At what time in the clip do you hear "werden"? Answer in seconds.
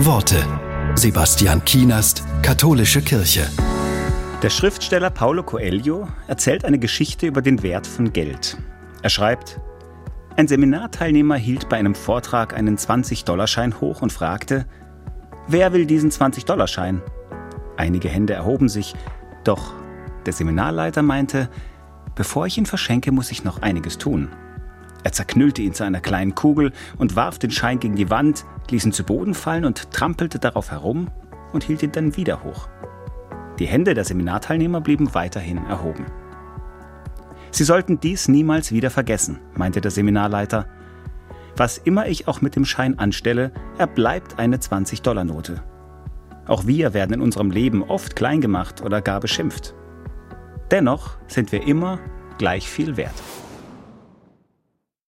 46.94-47.14